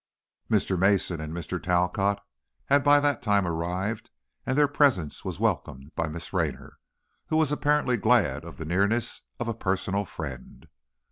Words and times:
Mr. 0.49 0.79
Mason 0.79 1.21
and 1.21 1.31
Mr. 1.31 1.61
Talcott 1.61 2.19
had 2.65 2.83
by 2.83 2.99
this 2.99 3.19
time 3.21 3.45
arrived, 3.47 4.09
and 4.47 4.57
their 4.57 4.67
presence 4.67 5.23
was 5.23 5.39
welcomed 5.39 5.93
by 5.93 6.07
Miss 6.07 6.33
Raynor, 6.33 6.79
who 7.27 7.37
was 7.37 7.51
apparently 7.51 7.97
glad 7.97 8.43
of 8.43 8.57
the 8.57 8.65
nearness 8.65 9.21
of 9.39 9.47
a 9.47 9.53
personal 9.53 10.03
friend. 10.05 10.67